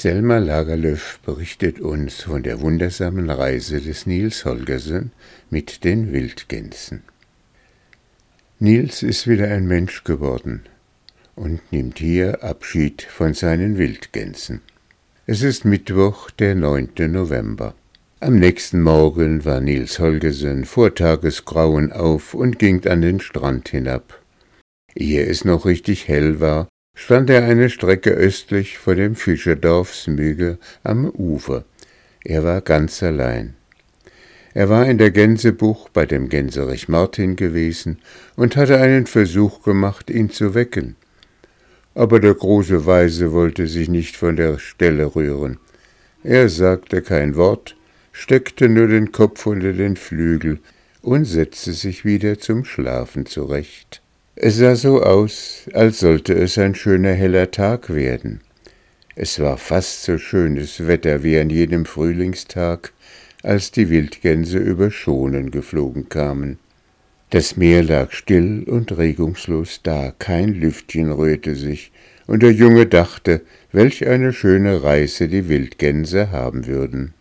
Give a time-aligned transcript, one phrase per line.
[0.00, 5.12] Selma Lagerlöf berichtet uns von der wundersamen Reise des Nils Holgersen
[5.50, 7.02] mit den Wildgänsen.
[8.58, 10.62] Nils ist wieder ein Mensch geworden
[11.36, 14.62] und nimmt hier Abschied von seinen Wildgänsen.
[15.26, 16.92] Es ist Mittwoch, der 9.
[17.12, 17.74] November.
[18.20, 24.18] Am nächsten Morgen war Nils Holgersen vor Tagesgrauen auf und ging an den Strand hinab.
[24.94, 26.69] Ehe es noch richtig hell war,
[27.10, 31.64] stand er eine Strecke östlich vor dem Fischerdorf Smüge am Ufer.
[32.22, 33.54] Er war ganz allein.
[34.54, 37.98] Er war in der Gänsebuch bei dem Gänserich Martin gewesen
[38.36, 40.94] und hatte einen Versuch gemacht, ihn zu wecken.
[41.94, 45.58] Aber der große Weise wollte sich nicht von der Stelle rühren.
[46.22, 47.76] Er sagte kein Wort,
[48.12, 50.60] steckte nur den Kopf unter den Flügel
[51.02, 53.99] und setzte sich wieder zum Schlafen zurecht.
[54.42, 58.40] Es sah so aus, als sollte es ein schöner heller Tag werden.
[59.14, 62.94] Es war fast so schönes Wetter wie an jedem Frühlingstag,
[63.42, 66.58] als die Wildgänse über Schonen geflogen kamen.
[67.28, 71.92] Das Meer lag still und regungslos da, kein Lüftchen rührte sich,
[72.26, 77.12] und der Junge dachte, welch eine schöne Reise die Wildgänse haben würden.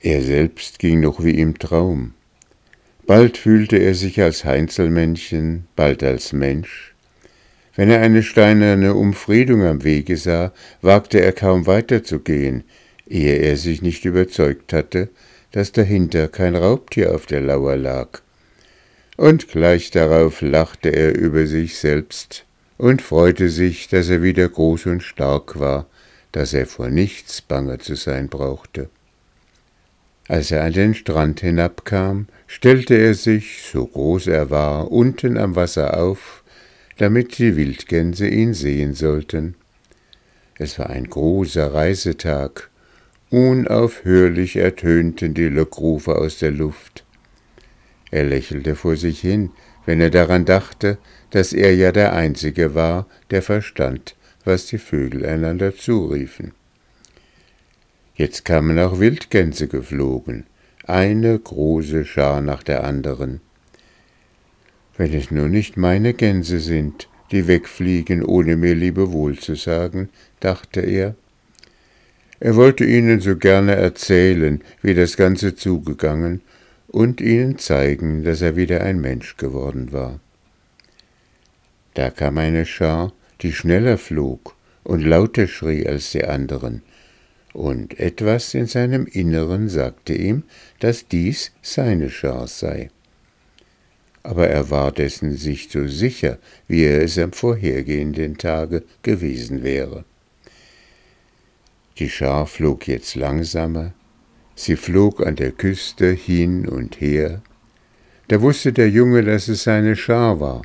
[0.00, 2.14] Er selbst ging noch wie im Traum.
[3.06, 6.94] Bald fühlte er sich als Heinzelmännchen, bald als Mensch.
[7.74, 12.64] Wenn er eine steinerne Umfriedung am Wege sah, wagte er kaum weiterzugehen,
[13.06, 15.08] ehe er sich nicht überzeugt hatte,
[15.50, 18.20] dass dahinter kein Raubtier auf der Lauer lag.
[19.16, 22.44] Und gleich darauf lachte er über sich selbst
[22.78, 25.86] und freute sich, dass er wieder groß und stark war,
[26.30, 28.88] dass er vor nichts bange zu sein brauchte.
[30.28, 35.56] Als er an den Strand hinabkam, stellte er sich, so groß er war, unten am
[35.56, 36.44] Wasser auf,
[36.98, 39.54] damit die Wildgänse ihn sehen sollten.
[40.58, 42.68] Es war ein großer Reisetag,
[43.30, 47.06] unaufhörlich ertönten die Lockrufe aus der Luft.
[48.10, 49.50] Er lächelte vor sich hin,
[49.86, 50.98] wenn er daran dachte,
[51.30, 56.52] dass er ja der Einzige war, der verstand, was die Vögel einander zuriefen.
[58.14, 60.44] Jetzt kamen auch Wildgänse geflogen,
[60.84, 63.40] eine große Schar nach der anderen.
[64.96, 70.10] Wenn es nur nicht meine Gänse sind, die wegfliegen, ohne mir Lebewohl zu sagen,
[70.40, 71.14] dachte er.
[72.40, 76.42] Er wollte ihnen so gerne erzählen, wie das Ganze zugegangen,
[76.88, 80.20] und ihnen zeigen, dass er wieder ein Mensch geworden war.
[81.94, 84.54] Da kam eine Schar, die schneller flog
[84.84, 86.82] und lauter schrie als die anderen,
[87.52, 90.44] und etwas in seinem Inneren sagte ihm,
[90.80, 92.90] dass dies seine Chance sei.
[94.22, 100.04] Aber er war dessen nicht so sicher, wie er es am vorhergehenden Tage gewesen wäre.
[101.98, 103.92] Die Schar flog jetzt langsamer,
[104.54, 107.42] sie flog an der Küste hin und her.
[108.28, 110.62] Da wusste der Junge, dass es seine Schar war.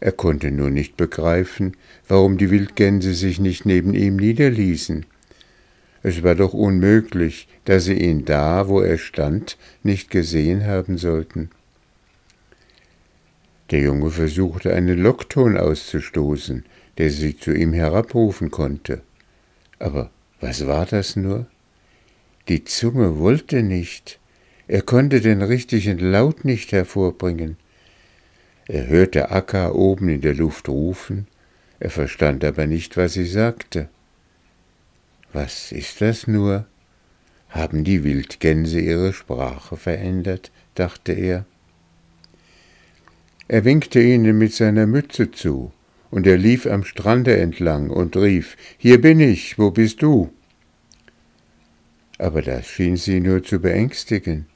[0.00, 1.76] Er konnte nur nicht begreifen,
[2.08, 5.04] warum die Wildgänse sich nicht neben ihm niederließen.
[6.04, 11.48] Es war doch unmöglich, dass sie ihn da, wo er stand, nicht gesehen haben sollten.
[13.70, 16.66] Der Junge versuchte einen Lockton auszustoßen,
[16.98, 19.00] der sie zu ihm herabrufen konnte.
[19.78, 20.10] Aber
[20.42, 21.46] was war das nur?
[22.48, 24.20] Die Zunge wollte nicht,
[24.68, 27.56] er konnte den richtigen Laut nicht hervorbringen.
[28.66, 31.28] Er hörte Akka oben in der Luft rufen,
[31.80, 33.88] er verstand aber nicht, was sie sagte.
[35.34, 36.64] Was ist das nur?
[37.48, 40.52] Haben die Wildgänse ihre Sprache verändert?
[40.76, 41.44] dachte er.
[43.48, 45.72] Er winkte ihnen mit seiner Mütze zu,
[46.12, 50.32] und er lief am Strande entlang und rief Hier bin ich, wo bist du?
[52.18, 54.46] Aber das schien sie nur zu beängstigen.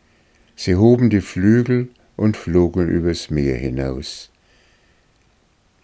[0.55, 4.31] Sie hoben die Flügel und flogen übers Meer hinaus.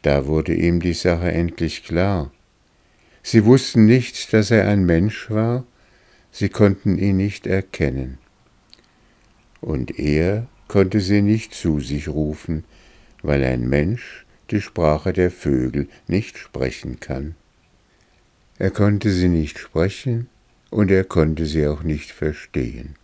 [0.03, 2.31] Da wurde ihm die Sache endlich klar.
[3.27, 5.65] Sie wussten nicht, dass er ein Mensch war,
[6.31, 8.19] sie konnten ihn nicht erkennen.
[9.63, 12.65] Und er konnte sie nicht zu sich rufen,
[13.23, 17.35] weil ein Mensch die Sprache der Vögel nicht sprechen kann.
[18.59, 20.29] Er konnte sie nicht sprechen
[20.71, 22.95] und er konnte sie auch nicht verstehen.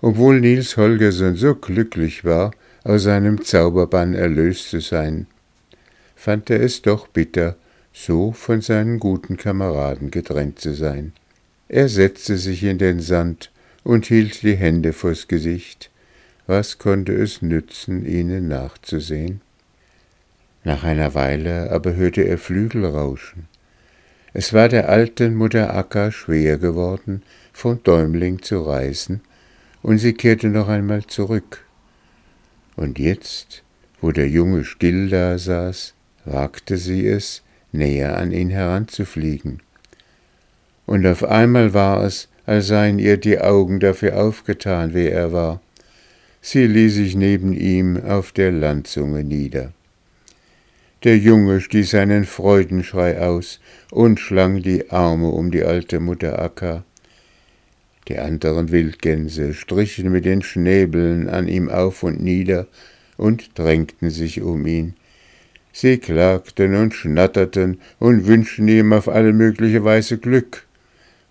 [0.00, 2.52] Obwohl Nils Holgersen so glücklich war,
[2.84, 5.26] aus seinem Zauberbann erlöst zu sein,
[6.16, 7.56] fand er es doch bitter,
[7.92, 11.12] so von seinen guten Kameraden getrennt zu sein.
[11.68, 13.50] Er setzte sich in den Sand
[13.84, 15.90] und hielt die Hände vors Gesicht.
[16.46, 19.40] Was konnte es nützen, ihnen nachzusehen?
[20.64, 23.48] Nach einer Weile aber hörte er Flügel rauschen.
[24.34, 27.22] Es war der alten Mutter Akka schwer geworden,
[27.52, 29.20] von Däumling zu reisen,
[29.82, 31.64] und sie kehrte noch einmal zurück.
[32.76, 33.62] Und jetzt,
[34.00, 37.42] wo der Junge still da saß, wagte sie es,
[37.72, 39.60] näher an ihn heranzufliegen.
[40.86, 45.60] Und auf einmal war es, als seien ihr die Augen dafür aufgetan, wer er war.
[46.40, 49.72] Sie ließ sich neben ihm auf der Landzunge nieder.
[51.04, 53.60] Der Junge stieß einen Freudenschrei aus
[53.90, 56.84] und schlang die Arme um die alte Mutter Akka.
[58.08, 62.66] Die anderen Wildgänse strichen mit den Schnäbeln an ihm auf und nieder
[63.16, 64.94] und drängten sich um ihn.
[65.72, 70.66] Sie klagten und schnatterten und wünschten ihm auf alle mögliche Weise Glück.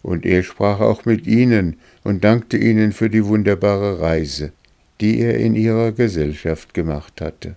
[0.02, 4.52] Und er sprach auch mit ihnen und dankte ihnen für die wunderbare Reise,
[5.00, 7.56] die er in ihrer Gesellschaft gemacht hatte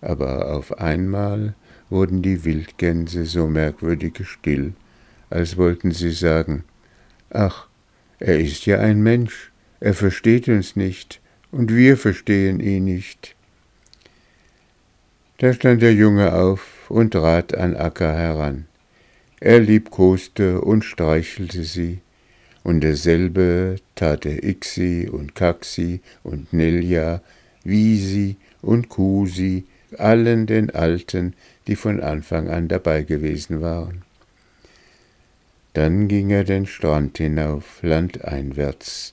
[0.00, 1.54] aber auf einmal
[1.90, 4.72] wurden die Wildgänse so merkwürdig still,
[5.30, 6.64] als wollten sie sagen,
[7.30, 7.68] ach,
[8.18, 13.35] er ist ja ein Mensch, er versteht uns nicht, und wir verstehen ihn nicht.
[15.38, 18.66] Da stand der Junge auf und trat an Akka heran.
[19.38, 21.98] Er liebkoste und streichelte sie,
[22.62, 27.20] und derselbe tat er Ixi und Kaxi und Nelja,
[27.64, 29.64] Wisi und Kusi
[29.98, 31.34] allen den Alten,
[31.66, 34.02] die von Anfang an dabei gewesen waren.
[35.74, 39.12] Dann ging er den Strand hinauf, landeinwärts,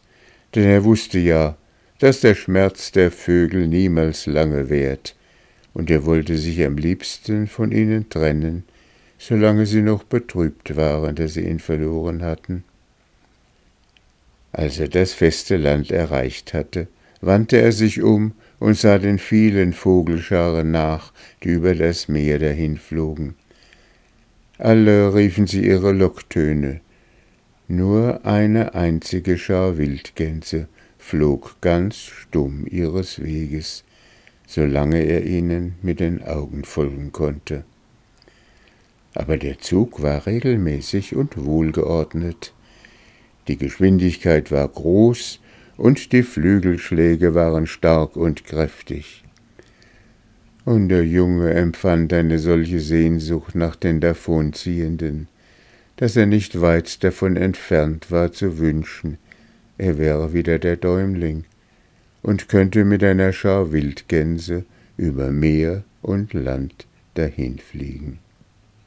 [0.56, 1.58] denn er wusste ja,
[2.00, 5.16] dass der Schmerz der Vögel niemals lange währt,
[5.74, 8.64] und er wollte sich am liebsten von ihnen trennen,
[9.18, 12.64] solange sie noch betrübt waren, dass sie ihn verloren hatten.
[14.52, 16.88] Als er das feste Land erreicht hatte,
[17.22, 21.12] wandte er sich um und sah den vielen Vogelscharen nach,
[21.44, 23.36] die über das Meer dahinflogen.
[24.60, 26.82] Alle riefen sie ihre Locktöne.
[27.68, 30.68] Nur eine einzige Schar Wildgänse
[31.00, 33.84] flog ganz stumm ihres Weges,
[34.54, 37.64] solange er ihnen mit den Augen folgen konnte.
[39.16, 42.54] Aber der Zug war regelmäßig und wohlgeordnet.
[43.48, 45.40] Die Geschwindigkeit war groß,
[45.76, 49.24] und die Flügelschläge waren stark und kräftig.
[50.66, 55.30] Und der Junge empfand eine solche Sehnsucht nach den Davonziehenden,
[55.96, 59.18] dass er nicht weit davon entfernt war zu wünschen,
[59.80, 61.46] er wäre wieder der Däumling
[62.24, 64.66] und könnte mit einer Schar Wildgänse
[64.98, 68.23] über Meer und Land dahinfliegen.